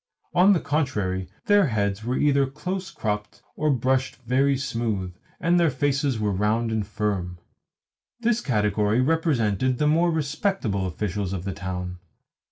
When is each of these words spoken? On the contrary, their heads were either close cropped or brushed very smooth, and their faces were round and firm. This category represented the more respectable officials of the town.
On 0.33 0.53
the 0.53 0.59
contrary, 0.59 1.29
their 1.45 1.67
heads 1.67 2.03
were 2.03 2.17
either 2.17 2.47
close 2.47 2.89
cropped 2.89 3.43
or 3.55 3.69
brushed 3.69 4.15
very 4.23 4.57
smooth, 4.57 5.13
and 5.39 5.59
their 5.59 5.69
faces 5.69 6.17
were 6.19 6.31
round 6.31 6.71
and 6.71 6.87
firm. 6.87 7.37
This 8.19 8.41
category 8.41 8.99
represented 8.99 9.77
the 9.77 9.85
more 9.85 10.09
respectable 10.09 10.87
officials 10.87 11.33
of 11.33 11.43
the 11.43 11.53
town. 11.53 11.99